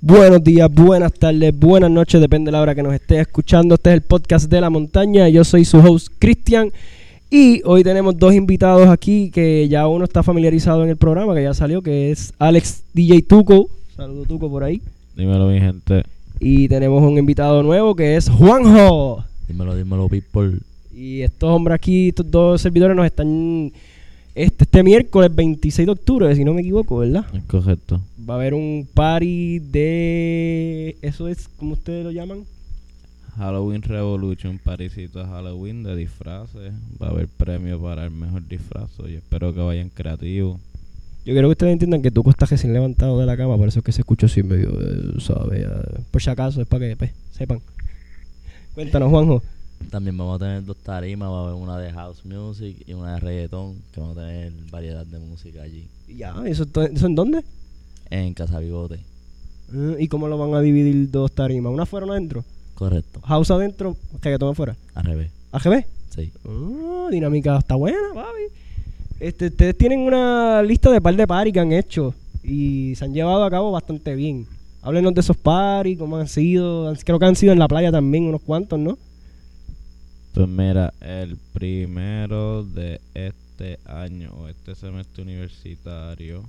[0.00, 3.74] Buenos días, buenas tardes, buenas noches, depende de la hora que nos estés escuchando.
[3.74, 5.28] Este es el podcast de la montaña.
[5.28, 6.70] Yo soy su host Cristian
[7.28, 11.42] y hoy tenemos dos invitados aquí que ya uno está familiarizado en el programa, que
[11.42, 13.70] ya salió, que es Alex DJ Tuco.
[13.96, 14.80] Saludos Tuco por ahí.
[15.16, 16.04] Dímelo, mi gente.
[16.38, 19.24] Y tenemos un invitado nuevo que es Juanjo.
[19.48, 20.60] Dímelo, dímelo, people.
[20.94, 23.72] Y estos hombres aquí, estos dos servidores nos están
[24.38, 27.26] este, este miércoles 26 de octubre, si no me equivoco, ¿verdad?
[27.34, 28.00] Es correcto.
[28.28, 30.96] Va a haber un party de...
[31.02, 32.44] ¿Eso es como ustedes lo llaman?
[33.36, 36.72] Halloween Revolution, parisito de Halloween de disfraces.
[37.02, 38.90] Va a haber premio para el mejor disfraz.
[39.08, 40.60] Y espero que vayan creativos.
[41.24, 43.80] Yo quiero que ustedes entiendan que Tuco está recién levantado de la cama, por eso
[43.80, 45.60] es que se escucha así medio, eh, ¿sabes?
[45.60, 47.60] Eh, por si acaso, es para que pues, sepan.
[48.74, 49.42] Cuéntanos, Juanjo.
[49.90, 53.14] También vamos a tener dos tarimas, va a haber una de house music y una
[53.14, 57.42] de reggaeton, que vamos a tener variedad de música allí, Ya, ¿eso, eso en dónde?
[58.10, 59.00] en Casa Bigote.
[59.74, 61.72] Eh, ¿Y cómo lo van a dividir dos tarimas?
[61.72, 62.44] ¿Una afuera, una adentro?
[62.74, 64.76] Correcto, ¿House adentro, reggaetón afuera?
[64.94, 65.84] al revés, ¿AGB?
[66.14, 66.32] sí.
[66.46, 68.42] Ah, dinámica está buena, papi.
[69.20, 72.14] Este, ustedes tienen una lista de par de paris que han hecho
[72.44, 74.46] y se han llevado a cabo bastante bien.
[74.82, 76.94] Háblenos de esos paris, cómo han sido.
[77.04, 78.96] Creo que han sido en la playa también unos cuantos, ¿no?
[80.32, 86.44] Pues mira, el primero de este año o este semestre universitario,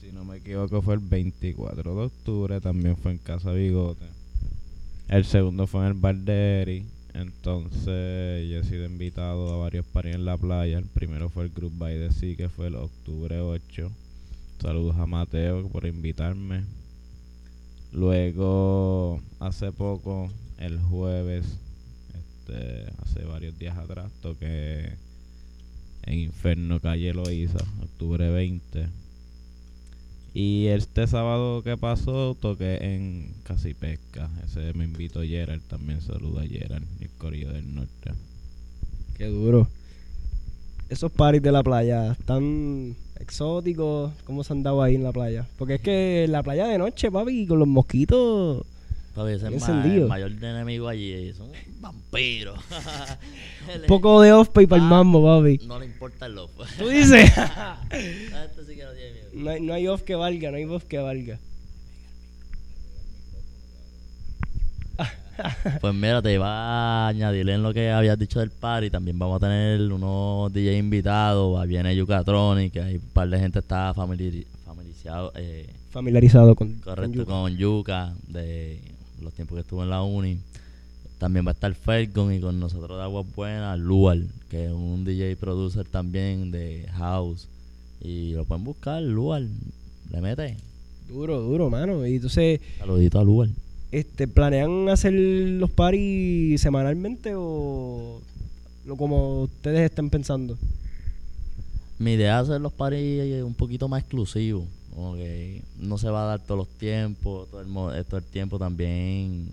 [0.00, 2.60] si no me equivoco, fue el 24 de octubre.
[2.60, 4.04] También fue en Casa Bigote.
[5.08, 6.86] El segundo fue en el bar de Eri.
[7.14, 10.78] Entonces, yo he sido invitado a varios paris en la playa.
[10.78, 13.90] El primero fue el Group by the Sea, que fue el octubre 8.
[14.60, 16.64] Saludos a Mateo por invitarme.
[17.92, 21.46] Luego, hace poco, el jueves,
[22.46, 24.92] este, hace varios días atrás, toqué
[26.02, 28.86] en Inferno Calle Loíza, octubre 20.
[30.34, 34.28] Y este sábado que pasó, toqué en Casi Pesca.
[34.44, 38.12] Ese me invitó Gerard, también saluda a Gerard, el Corillo del Norte.
[39.16, 39.68] Qué duro.
[40.88, 44.12] Esos paris de la playa están exóticos.
[44.24, 45.46] ¿Cómo se han dado ahí en la playa?
[45.56, 48.66] Porque es que la playa de noche, papi, con los mosquitos.
[49.16, 51.48] Ese es ma- el mayor enemigo allí, son
[51.80, 52.58] vampiros.
[53.80, 54.90] Un poco de off-pay para el Ah.
[54.90, 55.66] mambo, papi.
[55.66, 56.50] No le importa el love.
[56.78, 57.30] ¿Tú dices?
[57.90, 59.28] Este sí que no tiene miedo.
[59.34, 61.38] no, hay, no hay off que valga, no hay off que valga.
[65.80, 68.90] Pues mira, te iba a añadir en lo que habías dicho del party.
[68.90, 71.66] También vamos a tener unos DJ invitados.
[71.66, 76.74] Viene Yucatronic, hay un par de gente está familiar, familiarizado, eh, Familiarizado con.
[76.74, 78.80] correcto, con con Yuca, de
[79.24, 80.38] los tiempos que estuvo en la uni.
[81.18, 85.04] También va a estar Falcon y con nosotros de Aguas Buenas, Lual, que es un
[85.04, 87.48] DJ producer también de House.
[88.00, 89.48] Y lo pueden buscar, Lual.
[90.10, 90.56] Le mete.
[91.08, 92.06] Duro, duro, mano.
[92.06, 93.50] Y entonces, Saludito a Lual.
[93.92, 98.20] este, ¿planean hacer los paris semanalmente o
[98.84, 100.58] lo como ustedes estén pensando?
[101.98, 104.64] Mi idea es hacer los paris un poquito más exclusivos.
[104.94, 107.60] Como que no se va a dar todos los tiempos, todo
[107.90, 109.48] el, eh, todo el tiempo también.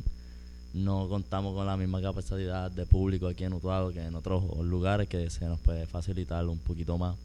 [0.74, 5.09] No contamos con la misma capacidad de público aquí en Utuado que en otros lugares
[5.09, 7.16] que se nos puede facilitar un poquito más.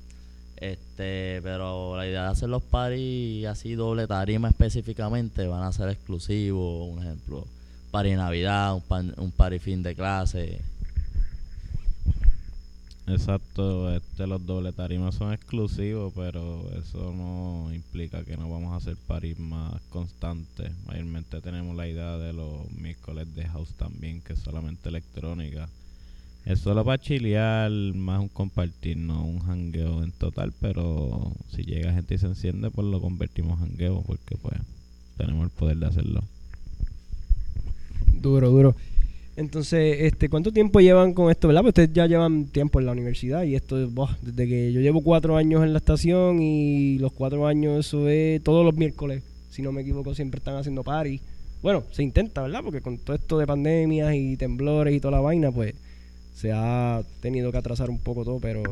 [0.57, 5.91] Este, pero la idea de hacer los paris así doble tarima específicamente van a ser
[5.91, 7.47] exclusivos, un ejemplo,
[7.93, 10.61] de Navidad, un, pan- un party fin de clase.
[13.09, 18.77] Exacto, este, los doble tarimas son exclusivos, pero eso no implica que no vamos a
[18.77, 20.73] hacer paris más constantes.
[20.87, 25.69] Mayormente tenemos la idea de los miércoles de house también, que es solamente electrónica.
[26.45, 31.93] Es solo para chilear, más un compartir, no un hangueo en total, pero si llega
[31.93, 34.57] gente y se enciende, pues lo convertimos en hangueo, porque pues
[35.17, 36.25] tenemos el poder de hacerlo.
[38.21, 38.77] Duro, duro.
[39.37, 41.61] Entonces, este, ¿cuánto tiempo llevan con esto, verdad?
[41.61, 45.03] Pues ustedes ya llevan tiempo en la universidad y esto, buah, desde que yo llevo
[45.03, 49.61] cuatro años en la estación y los cuatro años eso es todos los miércoles, si
[49.61, 51.21] no me equivoco, siempre están haciendo party.
[51.63, 52.63] Bueno, se intenta, ¿verdad?
[52.65, 55.75] Porque con todo esto de pandemias y temblores y toda la vaina, pues
[56.35, 58.63] se ha tenido que atrasar un poco todo, pero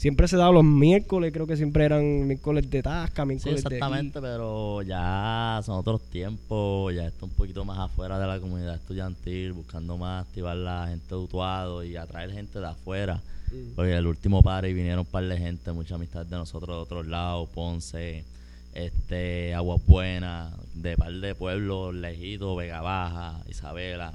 [0.00, 3.76] siempre se daba los miércoles, creo que siempre eran miércoles de tasca, Sí, miércoles de...
[3.76, 8.76] exactamente, pero ya son otros tiempos, ya está un poquito más afuera de la comunidad
[8.76, 13.20] estudiantil, buscando más activar la gente de Utuado y atraer gente de afuera.
[13.52, 13.74] Mm.
[13.76, 17.06] Porque el último party vinieron un par de gente, mucha amistad de nosotros de otros
[17.06, 18.24] lados, Ponce,
[18.72, 24.14] este, Aguas Buenas, de par de pueblos lejitos, Vega Baja, Isabela,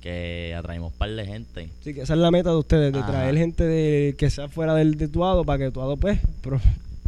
[0.00, 1.70] que atraímos par de gente.
[1.82, 3.08] Sí, que esa es la meta de ustedes, de Ajá.
[3.10, 6.60] traer gente de, que sea fuera del de Tuado para que Tuado pues pro-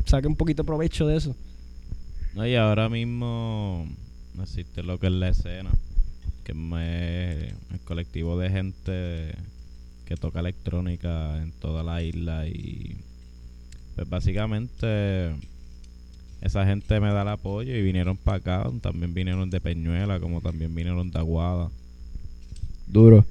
[0.04, 1.34] saque un poquito provecho de eso.
[2.34, 3.86] No, y ahora mismo
[4.34, 5.70] no existe lo que es la escena,
[6.44, 9.34] que es el colectivo de gente
[10.06, 12.96] que toca electrónica en toda la isla y
[13.94, 15.30] pues básicamente
[16.40, 20.40] esa gente me da el apoyo y vinieron para acá, también vinieron de Peñuela, como
[20.40, 21.70] también vinieron de Aguada.
[22.86, 23.24] Duro.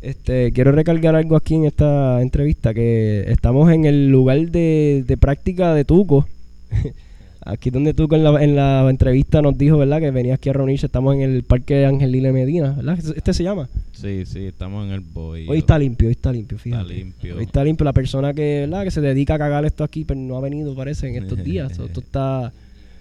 [0.00, 5.16] Este, quiero recargar algo aquí en esta entrevista, que estamos en el lugar de, de
[5.16, 6.26] práctica de Tuco.
[7.44, 10.00] aquí donde Tuco en la, en la entrevista nos dijo, ¿verdad?
[10.00, 12.98] Que venía aquí a reunirse, estamos en el Parque Angelina Medina, ¿verdad?
[13.16, 13.68] ¿Este se llama?
[13.92, 15.46] Sí, sí, estamos en el boy.
[15.48, 16.82] Hoy está limpio, hoy está limpio, fíjate.
[16.82, 17.36] Está limpio.
[17.36, 17.84] Hoy está limpio.
[17.84, 18.84] La persona que, ¿verdad?
[18.84, 21.78] que se dedica a cagar esto aquí, pero no ha venido, parece, en estos días.
[21.78, 22.52] esto está...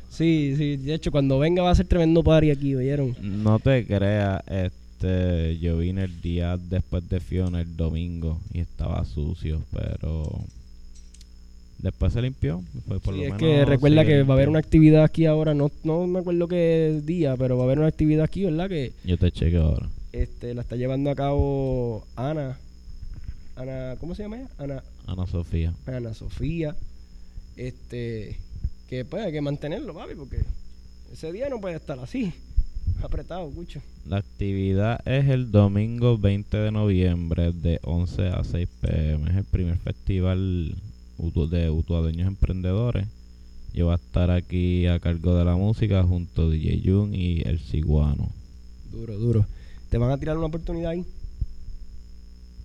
[0.09, 3.15] Sí, sí, de hecho, cuando venga va a ser tremendo party aquí, ¿oyeron?
[3.21, 4.75] No te creas, este,
[5.59, 10.41] yo vine el día después de Fiona, el domingo, y estaba sucio, pero
[11.79, 12.63] después se limpió.
[12.87, 15.25] Fue por Sí, lo es menos que recuerda que va a haber una actividad aquí
[15.25, 18.69] ahora, no, no me acuerdo qué día, pero va a haber una actividad aquí, ¿verdad?
[18.69, 19.89] Que Yo te chequeo ahora.
[20.11, 22.57] este, la está llevando a cabo Ana.
[23.55, 24.49] Ana, ¿cómo se llama ella?
[24.57, 25.73] Ana, Ana Sofía.
[25.85, 26.75] Ana Sofía.
[27.57, 28.37] Este,
[28.87, 30.37] que pues hay que mantenerlo, papi, porque
[31.11, 32.33] ese día no puede estar así,
[33.01, 33.81] apretado, mucho.
[34.07, 39.29] La actividad es el domingo 20 de noviembre de 11 a 6 pm.
[39.29, 40.75] Es el primer festival
[41.49, 43.07] de utuadeños emprendedores.
[43.73, 47.41] Yo voy a estar aquí a cargo de la música junto a DJ Jun y
[47.41, 48.29] El Ciguano.
[48.91, 49.45] Duro, duro.
[49.89, 51.05] ¿Te van a tirar una oportunidad ahí?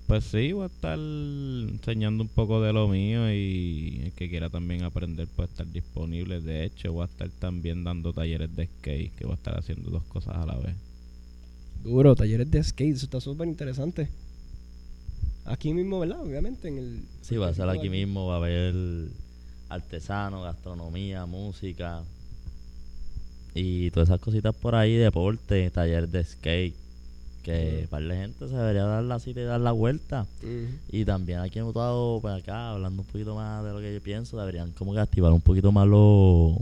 [0.07, 4.49] Pues sí, voy a estar enseñando un poco de lo mío y el que quiera
[4.49, 6.41] también aprender puede estar disponible.
[6.41, 9.91] De hecho, voy a estar también dando talleres de skate, que voy a estar haciendo
[9.91, 10.77] dos cosas a la vez.
[11.83, 14.09] Duro, talleres de skate, eso está súper interesante.
[15.45, 16.21] Aquí mismo, ¿verdad?
[16.21, 17.03] Obviamente, en el...
[17.23, 18.75] Sí, va a ser aquí mismo, va a haber
[19.69, 22.05] artesano, gastronomía, música
[23.55, 26.75] y todas esas cositas por ahí, deporte, taller de skate,
[27.47, 30.27] que para la gente se debería dar la cita y dar la vuelta.
[30.91, 34.01] Y también aquí en Utuado, pues acá, hablando un poquito más de lo que yo
[34.03, 36.57] pienso, deberían como que activar un poquito más los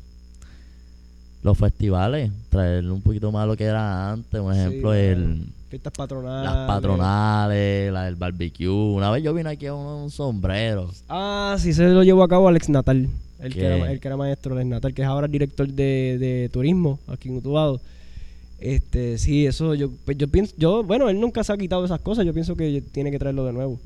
[1.43, 4.95] los festivales, traer un poquito más lo que era antes, un Sí, ejemplo, claro.
[4.95, 6.51] el Fiestas patronales.
[6.51, 8.69] las patronales, la del barbecue.
[8.69, 10.91] Una vez yo vine aquí a un, un sombrero.
[11.09, 13.09] Ah, sí, se lo llevó a cabo Alex Natal.
[13.41, 16.49] El que, era, el que era maestro Alex Natal, que es ahora director de, de
[16.51, 17.81] turismo aquí en Utuado.
[18.59, 22.01] Este, sí, eso yo, pues yo pienso, yo, bueno, él nunca se ha quitado esas
[22.01, 23.79] cosas, yo pienso que tiene que traerlo de nuevo.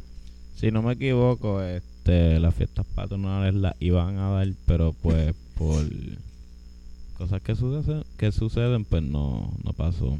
[0.56, 5.84] Si no me equivoco, este, las fiestas patronales las iban a dar, pero pues por
[7.16, 10.16] cosas que suceden, que suceden pues no, no pasó.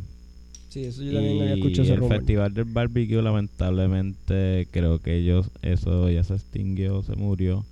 [0.71, 2.17] Sí, eso yo también había Y escuchado ese el rumor.
[2.17, 7.65] festival del barbecue lamentablemente creo que ellos eso ya se extinguió, se murió.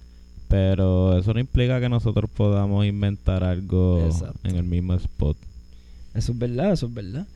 [0.49, 4.39] Pero eso no implica que nosotros podamos inventar algo Exacto.
[4.49, 5.37] en el mismo spot.
[6.17, 7.27] Eso es verdad, eso es verdad.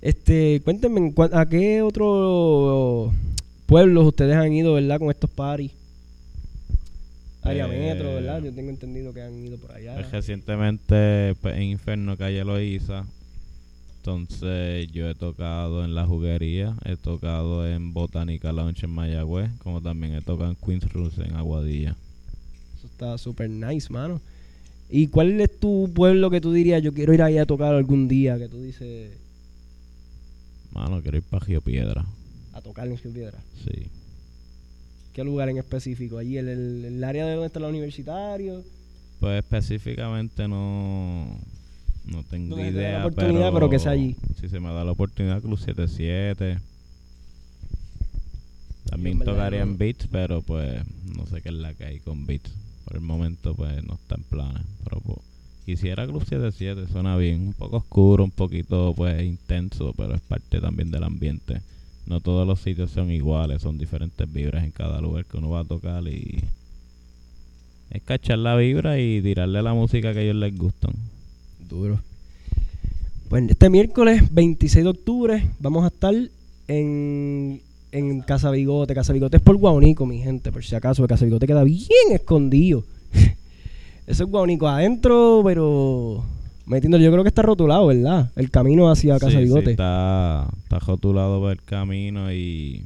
[0.00, 3.12] Este, cuéntenme, ¿en cua- ¿a qué otros
[3.66, 5.72] pueblos ustedes han ido, verdad, con estos paris?
[7.42, 8.42] Área Eh, metro, ¿verdad?
[8.42, 9.94] Yo tengo entendido que han ido por allá.
[9.94, 13.04] Pues, recientemente pues, en Inferno, calle Loíza.
[13.98, 19.80] Entonces yo he tocado en la juguería, he tocado en Botánica Lounge en Mayagüez, como
[19.82, 21.96] también he tocado en Queens Roots en Aguadilla.
[22.78, 24.20] Eso está súper nice, mano.
[24.88, 28.06] ¿Y cuál es tu pueblo que tú dirías, yo quiero ir ahí a tocar algún
[28.08, 28.38] día?
[28.38, 29.10] Que tú dices,
[30.72, 32.04] Mano, quiero ir para Río Piedra.
[32.52, 33.38] a tocar en Río Piedra.
[33.64, 33.88] Sí.
[35.12, 36.18] ¿Qué lugar en específico?
[36.18, 38.62] ¿Allí el, el área de donde está el universitario?
[39.18, 41.26] Pues específicamente no,
[42.04, 43.06] no tengo te dé la idea.
[43.06, 44.14] oportunidad, pero que sea allí.
[44.40, 46.58] Si se me da la oportunidad, Club 77.
[48.90, 50.82] También tocaría no- en Beats, pero pues
[51.16, 52.52] no sé qué es la que hay con Beats.
[52.86, 54.62] Por el momento pues no está en planes.
[54.84, 55.18] Pero pues,
[55.66, 57.48] quisiera Club 77, suena bien.
[57.48, 61.60] Un poco oscuro, un poquito pues intenso, pero es parte también del ambiente.
[62.06, 65.60] No todos los sitios son iguales, son diferentes vibras en cada lugar que uno va
[65.60, 66.44] a tocar y
[67.90, 70.94] es cachar la vibra y tirarle la música que a ellos les gustan.
[71.68, 72.00] Duro.
[73.28, 76.14] Pues este miércoles 26 de octubre vamos a estar
[76.68, 77.60] en,
[77.96, 78.94] en Casa Bigote.
[78.94, 81.06] Casa Bigote es por Guaunico, mi gente, por si acaso.
[81.06, 82.84] Casa Bigote queda bien escondido.
[84.06, 86.24] Eso es Guaunico adentro, pero
[86.66, 88.30] metiendo, yo creo que está rotulado, ¿verdad?
[88.36, 89.70] El camino hacia Casa Sí, sí, Bigote.
[89.72, 92.84] está, está rotulado por el camino y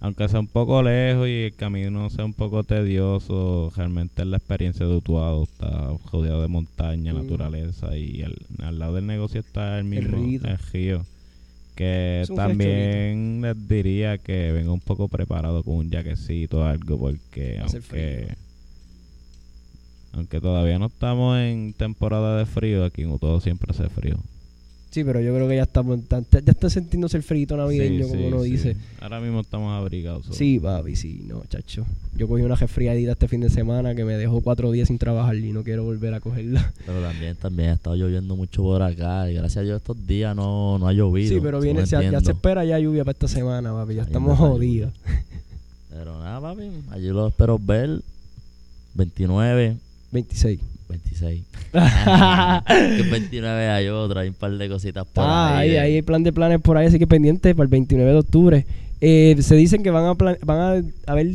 [0.00, 4.38] aunque sea un poco lejos y el camino sea un poco tedioso, realmente es la
[4.38, 5.42] experiencia de Utuado.
[5.44, 7.16] Está rodeado de montaña, Mm.
[7.16, 10.40] naturaleza y al, al lado del negocio está el mismo río.
[10.44, 11.04] el río.
[11.80, 17.56] Que también les diría que venga un poco preparado con un jaquecito o algo porque
[17.58, 18.36] Va aunque
[20.12, 24.18] Aunque todavía no estamos en temporada de frío, aquí todo siempre hace frío.
[24.90, 28.10] Sí, pero yo creo que ya estamos, tan- ya está sintiéndose el frito navideño, Sí,
[28.10, 28.50] como sí, uno sí.
[28.50, 28.76] dice.
[29.00, 30.26] Ahora mismo estamos abrigados.
[30.26, 30.32] so.
[30.32, 31.86] Sí, papi, sí, no, chacho.
[32.16, 35.36] Yo cogí una resfriadita este fin de semana que me dejó cuatro días sin trabajar
[35.36, 36.72] y no quiero volver a cogerla.
[36.86, 39.30] Pero también, también ha estado lloviendo mucho por acá.
[39.30, 41.28] Y gracias a Dios estos días no, no ha llovido.
[41.36, 43.94] Sí, pero viene, se- ya se espera ya lluvia para esta semana, papi.
[43.94, 44.92] Ya Ahí estamos jodidos.
[45.90, 46.68] Pero nada, papi.
[46.90, 48.00] Allí lo espero ver.
[48.94, 49.76] 29,
[50.12, 50.60] 26.
[50.90, 51.42] 26.
[51.72, 55.70] que 29 hay otro, hay un par de cositas por Ah, ahí.
[55.76, 58.66] ahí hay plan de planes por ahí, así que pendiente para el 29 de octubre.
[59.00, 60.58] Eh, se dicen que van a plan- van
[61.06, 61.26] a haber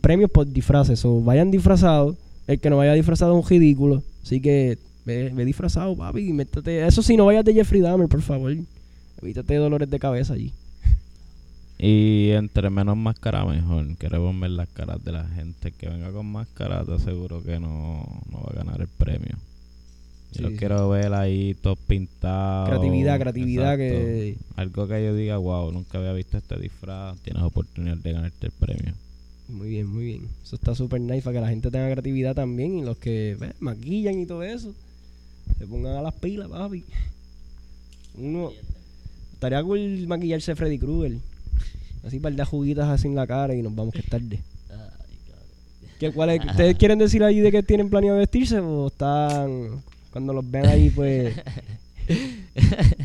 [0.00, 2.16] premios por disfraces, o vayan disfrazados.
[2.46, 4.02] El que no vaya disfrazado es un ridículo.
[4.22, 6.28] Así que ve, ve disfrazado, papi.
[6.28, 8.54] y métete- Eso sí, no vayas de Jeffrey Dahmer, por favor.
[9.20, 10.52] Evítate dolores de cabeza allí.
[11.78, 13.96] Y entre menos máscara mejor.
[13.96, 15.70] Queremos ver las caras de la gente.
[15.72, 19.36] Que venga con máscara te aseguro que no, no va a ganar el premio.
[20.32, 20.58] Yo Sí, los sí.
[20.58, 22.68] quiero ver ahí todos pintados.
[22.68, 24.06] Creatividad, creatividad Exacto.
[24.06, 24.36] que...
[24.56, 27.16] Algo que yo diga, wow, nunca había visto este disfraz.
[27.20, 28.94] Tienes oportunidad de ganarte el premio.
[29.48, 30.28] Muy bien, muy bien.
[30.42, 33.52] Eso está súper nice para que la gente tenga creatividad también y los que ve,
[33.60, 34.74] maquillan y todo eso
[35.58, 36.84] se pongan a las pilas, papi.
[38.16, 38.50] Uno
[39.32, 41.18] estaría cool maquillarse Freddy Krueger.
[42.06, 44.40] Así par de juguitas así en la cara y nos vamos que es tarde.
[46.00, 50.32] ¿Qué, cuál es- ¿Ustedes quieren decir ahí de que tienen planeado vestirse o están cuando
[50.32, 51.34] los ven ahí pues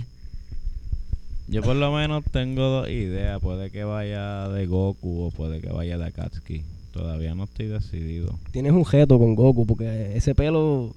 [1.48, 3.40] Yo por lo menos tengo dos ideas.
[3.42, 6.64] Puede que vaya de Goku o puede que vaya de Akatsuki.
[6.92, 8.40] Todavía no estoy decidido.
[8.52, 10.96] tienes un jeto con Goku porque ese pelo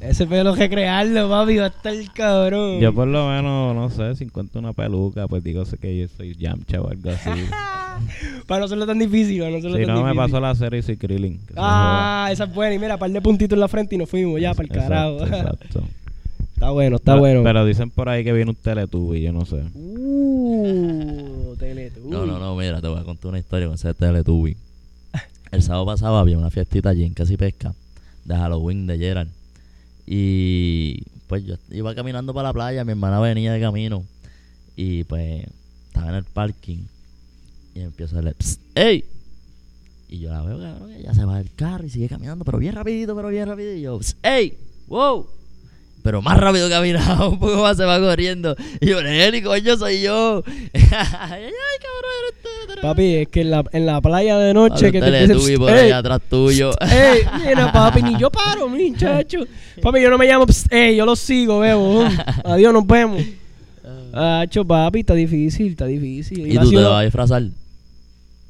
[0.00, 2.80] ese pelo recrearlo, papi, va a estar cabrón.
[2.80, 6.06] Yo por lo menos, no sé, si encuentro una peluca, pues digo sé que yo
[6.16, 7.28] soy Yamcha o algo así.
[8.46, 10.30] Para no serlo tan difícil, para no serlo si tan no me difícil.
[10.32, 11.38] pasó la serie y soy Krillin.
[11.46, 12.74] que Ah, esa es buena.
[12.74, 15.18] Y mira, par de puntitos en la frente y nos fuimos ya para el carajo.
[15.24, 15.82] Exacto, exacto.
[16.54, 17.42] está bueno, está Pero- bueno.
[17.42, 19.62] Pero dicen por ahí que viene un Teletubby, yo no sé.
[19.74, 22.08] Uh, Teletubby.
[22.08, 24.56] No, no, no, mira, te voy a contar una historia con ese Teletubby.
[25.52, 27.74] El sábado pasado había una fiestita allí en Casi Pesca
[28.24, 29.30] de Halloween de Gerald.
[30.12, 34.04] Y pues yo iba caminando para la playa, mi hermana venía de camino.
[34.74, 35.46] Y pues
[35.86, 36.78] estaba en el parking.
[37.76, 38.34] Y empiezo a leer,
[38.74, 39.04] ¡Ey!
[40.08, 42.74] Y yo la veo, cabrón, ella se va del carro y sigue caminando, pero bien
[42.74, 43.72] rapidito, pero bien rápido.
[43.72, 44.58] Y yo, "Psst, ¡Ey!
[44.88, 45.28] ¡Wow!
[46.02, 48.56] Pero más rápido caminaba, un poco más se va corriendo.
[48.80, 50.42] Y yo, Nelly, coño, soy yo.
[50.74, 54.90] ay, cabrón, eres tú, eres Papi, es que en la, en la playa de noche
[54.92, 56.70] que te dicen, por "Ey, ahí atrás tuyo.
[56.80, 59.40] ey, mira, papi, ni yo paro, muchacho.
[59.82, 62.04] Papi, yo no me llamo, ey, yo lo sigo, bebo.
[62.44, 63.22] Adiós, nos vemos.
[64.12, 66.50] Hacho, papi, está difícil, está difícil.
[66.50, 67.42] ¿Y tú te vas a disfrazar?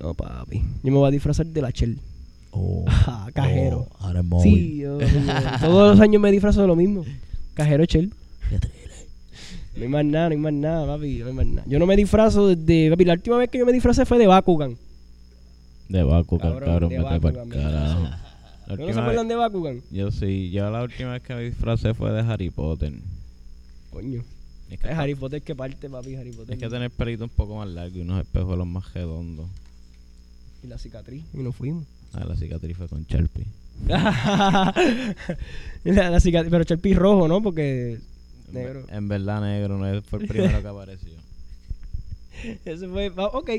[0.00, 0.58] No, papi.
[0.82, 1.98] Yo me voy a disfrazar de la Shell.
[2.52, 3.86] Oh, Ah, cajero.
[3.90, 4.52] oh, ahora es móvil.
[4.54, 5.06] Sí, yo- yo-
[5.60, 7.04] todos los años me disfrazo de lo mismo.
[7.54, 8.10] Cajero trile.
[9.76, 11.18] No hay más nada, no hay más nada, papi.
[11.18, 11.66] No hay más nada.
[11.68, 12.90] Yo no me disfrazo desde.
[12.90, 14.76] Papi, la última vez que yo me disfracé fue de Bakugan.
[15.88, 18.00] De Bakugan, Cabrón, cabrón, de vete para Bakugan, carajo.
[18.68, 19.82] ¿No se acuerdan de Bakugan?
[19.90, 22.92] Yo sí, yo la última vez que me disfracé fue de Harry Potter.
[23.90, 24.22] Coño.
[24.70, 26.54] Es que, Es Harry Potter que parte, papi, Harry Potter.
[26.54, 29.48] es que tener pelito un poco más largo y unos espejuelos más redondos.
[30.62, 31.24] Y la cicatriz.
[31.34, 31.84] Y nos fuimos.
[32.12, 33.46] Ah, la cicatriz fue con Sharpie.
[35.84, 36.50] la, la cicatriz.
[36.50, 37.42] Pero Sharpie rojo, ¿no?
[37.42, 37.98] Porque.
[38.48, 38.82] En Negro.
[38.86, 41.10] ver- En verdad negro, no fue el primero que apareció.
[42.64, 43.12] Ese fue.
[43.16, 43.50] Ok,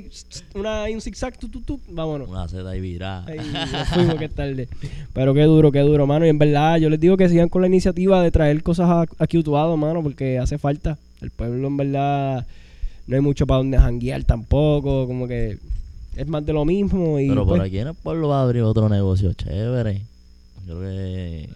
[0.55, 2.27] una, un zigzag, tu, tu, tu, vámonos.
[2.29, 3.25] Una seta ahí virada.
[3.93, 4.67] Fuimos, que tarde.
[5.13, 6.25] Pero qué duro, qué duro, mano.
[6.25, 9.05] Y en verdad, yo les digo que sigan con la iniciativa de traer cosas a-
[9.23, 10.97] aquí Utuado, mano, porque hace falta.
[11.21, 12.47] El pueblo, en verdad,
[13.07, 15.05] no hay mucho para donde janguear tampoco.
[15.05, 15.57] Como que
[16.15, 17.19] es más de lo mismo.
[17.19, 20.01] Y Pero por pues, aquí en el pueblo va a abrir otro negocio chévere.
[20.67, 21.49] Yo creo que.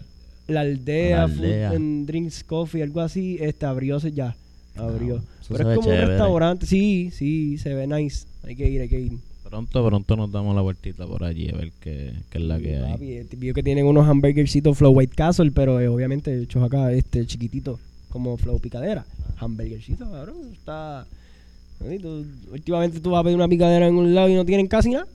[0.48, 1.70] la aldea, La Food aldea.
[1.70, 4.36] and Drinks Coffee, algo así, este abrió ya.
[4.76, 5.16] Abrió.
[5.16, 6.06] Ah, eso Pero es como un chévere.
[6.06, 6.66] restaurante.
[6.66, 8.26] Sí, sí, se ve nice.
[8.44, 9.12] Hay que ir, hay que ir.
[9.48, 12.76] Pronto, pronto nos damos la vueltita por allí a ver qué, qué es la que
[12.78, 12.92] hay.
[12.92, 16.92] Papi, eh, vio que tienen unos hamburgercitos Flow White Castle, pero eh, obviamente hechos acá,
[16.92, 17.78] este chiquitito,
[18.10, 19.06] como Flow Picadera.
[19.38, 21.06] Hamburgercitos, cabrón, está...
[21.78, 24.90] Tú- últimamente tú vas a pedir una picadera en un lado y no tienen casi
[24.90, 25.06] nada.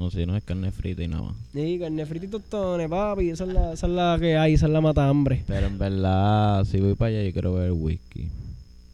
[0.00, 1.34] No sé, no es carne frita y nada más.
[1.52, 4.64] Sí, carne frita y tostones, papi, esa es, la, esa es la que hay, esa
[4.64, 5.44] es la mata hambre.
[5.46, 8.28] Pero en verdad, si voy para allá, yo quiero ver whisky.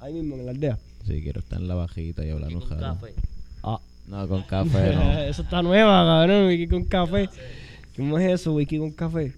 [0.01, 0.79] Ahí mismo, en la aldea.
[1.07, 3.15] Sí, quiero estar en la bajita y hablar un con café.
[3.63, 5.13] Ah, No, con café no.
[5.21, 7.29] eso está nueva, cabrón, whisky con café.
[7.97, 9.33] ¿Cómo es eso, whisky con café?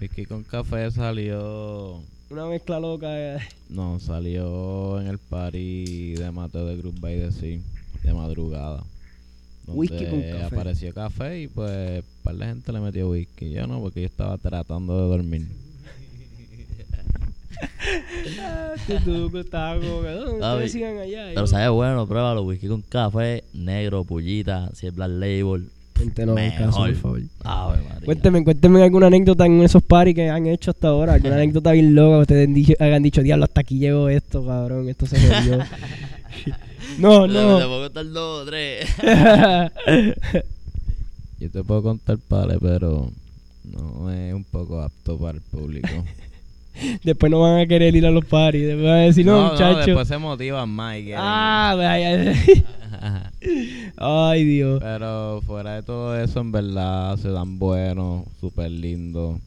[0.00, 2.00] Whisky con café salió...
[2.30, 3.06] Una mezcla loca.
[3.10, 3.38] eh.
[3.68, 7.60] No, salió en el party de Mateo de Group by the Sea,
[8.02, 8.82] de madrugada.
[9.74, 10.42] Whisky con café.
[10.44, 13.50] apareció café y pues un par de gente le metió whisky.
[13.50, 15.46] Yo no, porque yo estaba tratando de dormir.
[19.04, 21.30] Tú, tú, estaba como que, "Oh, Papi, ustedes sigan allá.
[21.32, 22.42] Y Pero sabe bueno, pruébalo.
[22.42, 25.68] Whisky con café, negro, pullita, si es Black Label.
[25.96, 27.22] Gente, no, en caso, por favor.
[27.44, 28.04] Ave María.
[28.04, 31.14] Cuénteme, cuénteme alguna anécdota en esos paris que han hecho hasta ahora.
[31.14, 34.44] Alguna anécdota bien loca que ustedes han dicho, hayan dicho, diablo, hasta aquí llegó esto,
[34.44, 34.88] cabrón.
[34.90, 35.58] Esto se jodió.
[36.98, 37.58] no, Te no.
[37.58, 38.88] puedo contar dos o tres.
[41.38, 43.10] Yo te puedo contar, pale, pero
[43.64, 45.88] no es un poco apto para el público.
[47.02, 48.66] Después no van a querer ir a los paris.
[48.66, 49.86] Después van a decir, no, muchachos.
[49.86, 52.32] después se motivan más y quieren ah, vaya.
[52.32, 52.64] ir.
[53.96, 54.80] Ay, Dios.
[54.82, 59.38] Pero fuera de todo eso, en verdad, se dan buenos, súper lindos.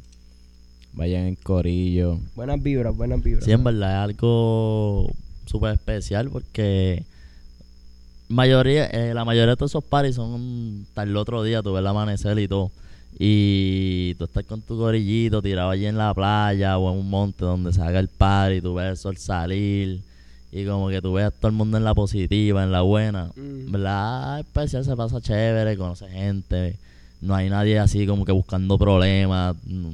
[0.94, 2.20] Vayan en corillo.
[2.36, 3.46] Buenas vibras, buenas vibras.
[3.46, 5.12] Sí, en verdad es algo
[5.46, 7.04] súper especial porque
[8.30, 11.80] mayoría, eh, la mayoría de todos esos parties son hasta el otro día, tú ves
[11.82, 12.72] el amanecer y todo.
[13.18, 17.44] Y tú estás con tu gorillito tirado allí en la playa o en un monte
[17.44, 20.02] donde se haga el party, tú ves el sol salir
[20.52, 23.32] y como que tú ves a todo el mundo en la positiva, en la buena.
[23.36, 23.72] Mm.
[23.72, 24.40] ¿Verdad?
[24.40, 26.78] Especial se pasa chévere, conoce gente.
[27.22, 29.56] No hay nadie así como que buscando problemas.
[29.68, 29.92] No,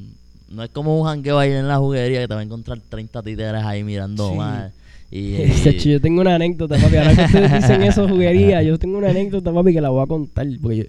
[0.49, 3.23] no es como un jangueo ahí en la juguería que te va a encontrar 30
[3.23, 4.35] títeres ahí mirando Sí.
[4.37, 4.71] mal.
[5.11, 6.95] Y, Chacho, yo tengo una anécdota, papi.
[6.97, 10.07] Ahora que ustedes dicen eso, juguería, yo tengo una anécdota, papi, que la voy a
[10.07, 10.47] contar.
[10.61, 10.83] Porque yo-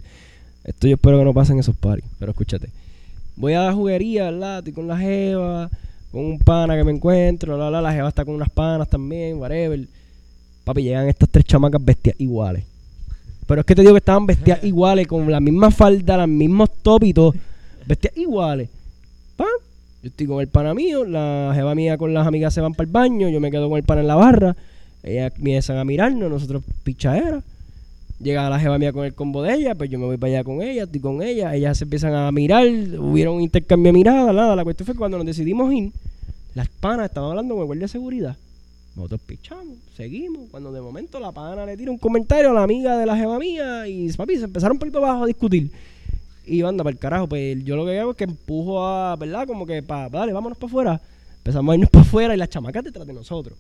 [0.64, 2.04] esto yo espero que no pasen esos paris.
[2.18, 2.68] Pero escúchate.
[3.36, 4.58] Voy a la juguería, ¿verdad?
[4.58, 5.70] Estoy con la jeva,
[6.10, 9.36] con un pana que me encuentro, la, la, la jeva está con unas panas también,
[9.38, 9.86] whatever.
[10.64, 12.64] Papi, llegan estas tres chamacas bestias iguales.
[13.46, 16.70] Pero es que te digo que estaban bestias iguales, con la misma falda, los mismos
[16.82, 17.34] topitos,
[17.86, 18.68] bestias iguales.
[19.36, 19.46] Pan,
[20.06, 22.86] yo estoy con el pana mío, la jeva mía con las amigas se van para
[22.86, 24.54] el baño, yo me quedo con el pana en la barra,
[25.02, 27.42] ellas empiezan a mirarnos, nosotros pichadera.
[28.20, 30.44] Llega la jeva mía con el combo de ella, pues yo me voy para allá
[30.44, 34.32] con ella, estoy con ella, ellas se empiezan a mirar, hubieron un intercambio de miradas,
[34.32, 35.90] nada, la cuestión fue cuando nos decidimos ir,
[36.54, 38.36] las panas estaban hablando con el guardia de seguridad.
[38.94, 42.96] Nosotros pichamos, seguimos, cuando de momento la pana le tira un comentario a la amiga
[42.96, 45.68] de la jeva mía y papi, se empezaron por ahí abajo a discutir.
[46.46, 49.46] Y anda para el carajo, pues yo lo que hago es que empujo a, ¿verdad?
[49.46, 51.00] Como que para, dale, vámonos para afuera.
[51.38, 53.58] Empezamos a irnos para afuera y las chamacas detrás de nosotros.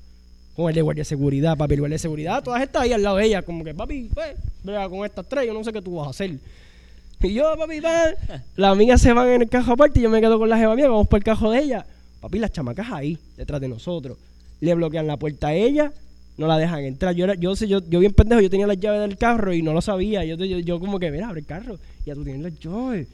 [0.54, 3.02] Con el de guardia de seguridad, papi, el guardia de seguridad, todas estas ahí al
[3.02, 4.36] lado de ella, como que, papi, pues,
[4.88, 6.38] con estas tres, yo no sé qué tú vas a hacer.
[7.20, 8.12] Y yo, papi, pa,
[8.56, 10.76] las amigas se van en el cajo aparte y yo me quedo con la jeva
[10.76, 11.86] mía, vamos por el cajo de ella.
[12.20, 14.16] Papi, las chamacas ahí, detrás de nosotros.
[14.60, 15.92] Le bloquean la puerta a ella,
[16.36, 17.14] no la dejan entrar.
[17.14, 19.62] Yo, era, yo, sé, yo, yo bien pendejo, yo tenía las llaves del carro y
[19.62, 20.24] no lo sabía.
[20.24, 21.78] Yo, yo, yo como que, mira, abre el carro.
[22.04, 23.08] Ya tú tienes las llaves.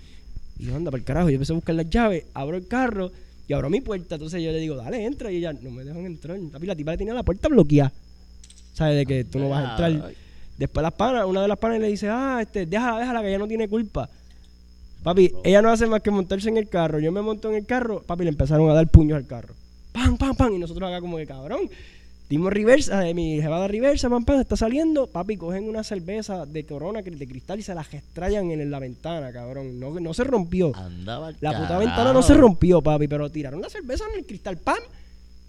[0.59, 1.29] Y yo, anda, para el carajo.
[1.29, 3.13] Yo empecé a buscar las llaves, abro el carro
[3.47, 4.17] y abro mi puerta.
[4.17, 5.31] Entonces yo le digo, dale, entra.
[5.31, 6.39] Y ella, no me dejan entrar.
[6.53, 7.93] Papi, la tipa le tenía la puerta bloqueada.
[8.75, 8.97] ¿Sabes?
[8.97, 10.13] De que tú no vas a entrar.
[10.59, 13.39] Después las panas, una de las panas le dice, ah, este, déjala, déjala, que ella
[13.39, 14.09] no tiene culpa.
[15.03, 17.01] Papi, ella no hace más que montarse en el carro.
[17.01, 19.55] Yo me monto en el carro, papi, le empezaron a dar puños al carro.
[19.93, 20.55] Pam, pam, pam.
[20.55, 21.69] Y nosotros acá como que cabrón.
[22.33, 25.07] Dimos reversa, de mi jeva da reversa, pam, está saliendo.
[25.07, 29.31] Papi, cogen una cerveza de corona de cristal y se la estrellan en la ventana,
[29.31, 29.79] cabrón.
[29.79, 30.75] No, no se rompió.
[30.75, 34.57] Andaba La puta ventana no se rompió, papi, pero tiraron la cerveza en el cristal,
[34.57, 34.79] pam.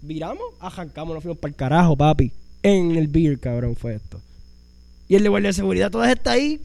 [0.02, 2.30] Viramos, arrancamos, nos fuimos para el carajo, papi.
[2.62, 4.20] En el beer, cabrón, fue esto.
[5.08, 6.60] Y el de guardia de seguridad, todas está ahí.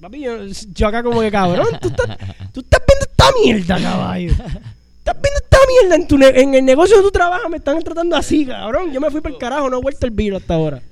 [0.00, 2.16] Papi, yo, yo acá como que cabrón, tú estás,
[2.52, 4.30] tú estás viendo esta mierda, caballo.
[4.30, 8.16] Estás viendo mierda en, tu ne- en el negocio que tú trabajas, me están tratando
[8.16, 8.92] así, cabrón.
[8.92, 10.82] Yo me fui para el carajo, no he vuelto el beer hasta ahora.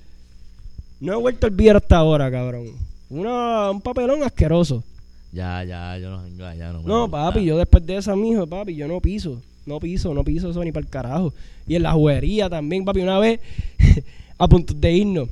[1.01, 2.67] No he vuelto el beer hasta ahora, cabrón.
[3.09, 4.85] Una, un papelón asqueroso.
[5.33, 6.73] Ya, ya, yo no allá.
[6.73, 9.41] No, me No, papi, yo después de esa, mijo, papi, yo no piso.
[9.67, 11.33] No piso, no piso eso ni para el carajo.
[11.67, 13.41] Y en la juguería también, papi, una vez,
[14.39, 15.29] a punto de irnos.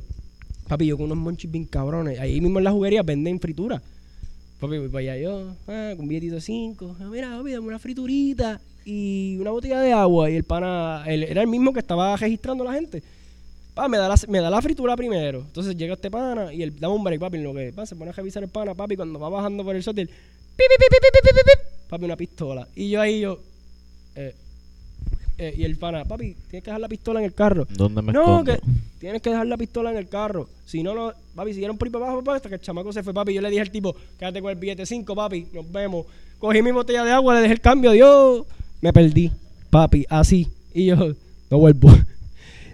[0.68, 2.18] Papi, yo con unos monchis bien cabrones.
[2.20, 3.82] Ahí mismo en la juguería venden fritura.
[4.60, 6.96] Papi, voy para allá yo, ah, con un billetito de cinco.
[7.00, 10.30] Ah, mira, papi, dame una friturita y una botella de agua.
[10.30, 13.02] Y el pana, él, era el mismo que estaba registrando a la gente.
[13.74, 15.40] Pa, me da la, me da la fritura primero.
[15.40, 17.94] Entonces llega este pana y el dame un break, papi, en lo que pa, se
[17.94, 20.08] pone a revisar el pana, papi, cuando va bajando por el sótil,
[21.88, 22.66] papi, una pistola.
[22.74, 23.38] Y yo ahí yo.
[24.16, 24.34] Eh,
[25.36, 27.66] eh, y el pana, papi, tienes que dejar la pistola en el carro.
[27.68, 28.58] ¿Dónde me No, que
[28.98, 30.48] tienes que dejar la pistola en el carro.
[30.64, 33.34] Si no, no, papi, siguieron por abajo, papá, hasta que el chamaco se fue, papi.
[33.34, 36.06] Yo le dije al tipo, quédate con el billete 5, papi, nos vemos.
[36.38, 38.46] Cogí mi botella de agua, le dejé el cambio, adiós
[38.80, 39.30] me perdí,
[39.70, 40.48] papi, así.
[40.74, 41.14] Y yo,
[41.50, 41.90] no vuelvo.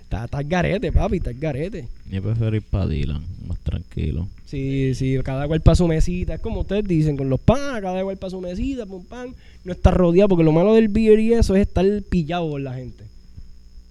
[0.03, 1.89] Está, está el garete, papi, está el garete.
[2.11, 4.29] Yo prefiero ir para Dylan, más tranquilo.
[4.45, 6.35] Sí, sí, cada cual para su mesita.
[6.35, 9.35] Es como ustedes dicen, con los panas, cada cual para su mesita, pum, pan.
[9.65, 12.75] No estar rodeado, porque lo malo del beer y eso es estar pillado por la
[12.75, 13.03] gente.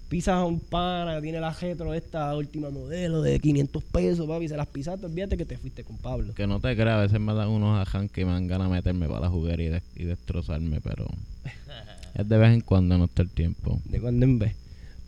[0.07, 4.47] pisas a un pana que tiene la retro esta última modelo de 500 pesos, papi,
[4.47, 6.35] se las pisaste, olvídate que te fuiste con Pablo.
[6.35, 8.75] Que no te creas, a veces me dan unos ajan que me dan ganas de
[8.75, 11.07] meterme para la juguería y, de- y destrozarme, pero
[12.15, 13.79] es de vez en cuando, no está el tiempo.
[13.85, 14.55] De cuando en vez.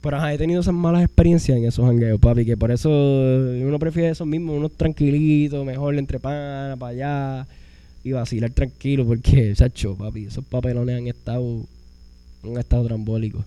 [0.02, 3.80] Pero ajá, he tenido esas malas experiencias en esos jangueos, papi, que por eso uno
[3.80, 7.48] prefiere esos mismos, unos tranquilitos, mejor entre pana, para allá,
[8.04, 11.62] y vacilar tranquilo, porque, chacho, papi, esos papelones han estado,
[12.44, 13.44] han estado trambólicos.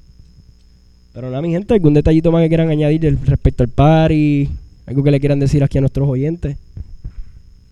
[1.13, 4.49] Pero nada, mi gente, algún detallito más que quieran añadir respecto al party,
[4.87, 6.57] algo que le quieran decir aquí a nuestros oyentes.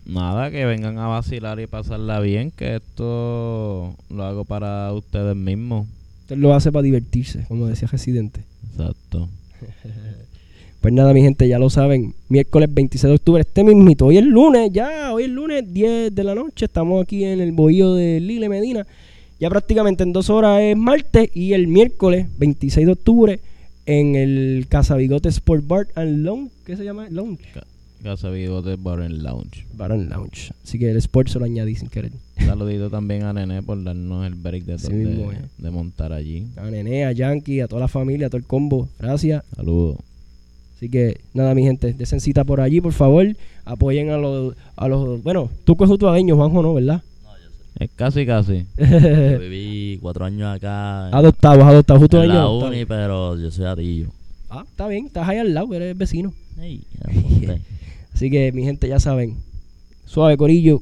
[0.06, 5.86] Nada, que vengan a vacilar y pasarla bien, que esto lo hago para ustedes mismos.
[6.22, 8.42] Usted lo hace para divertirse, como decía Residente.
[8.70, 9.28] Exacto.
[10.78, 12.14] Pues nada, mi gente, ya lo saben.
[12.28, 14.06] Miércoles 26 de octubre, este mismito.
[14.06, 16.66] Hoy es lunes, ya, hoy es lunes 10 de la noche.
[16.66, 18.86] Estamos aquí en el bohío de Lile Medina.
[19.40, 23.40] Ya prácticamente en dos horas es martes y el miércoles 26 de octubre
[23.86, 26.52] en el Casa Bigote Sport Bar and Lounge.
[26.64, 27.08] ¿Qué se llama?
[27.10, 27.42] Lounge.
[28.02, 29.66] Ca- Casa Bigote Bar and Lounge.
[29.74, 30.52] Bar and Lounge.
[30.64, 32.12] Así que el Sport se lo añadí sin querer.
[32.38, 36.46] Saludito también a Nene por darnos el break de, de- de montar allí.
[36.56, 38.88] A Nene, a Yankee, a toda la familia, a todo el combo.
[38.98, 39.42] Gracias.
[39.54, 39.98] Saludos.
[40.76, 43.26] Así que nada, mi gente, desen cita por allí, por favor.
[43.64, 46.74] Apoyen a los, a los bueno, tú que es tuadeño, Juanjo, ¿no?
[46.74, 47.02] ¿Verdad?
[47.78, 48.64] Es casi, casi.
[48.78, 51.08] Yo viví cuatro años acá.
[51.08, 54.08] adoptado, adoptado, justo en la uni, pero yo soy atillo.
[54.48, 56.32] Ah, está bien, estás ahí al lado, eres vecino.
[56.60, 57.60] Ey, ya me monté.
[58.16, 59.36] Así que mi gente ya saben,
[60.06, 60.80] suave corillo,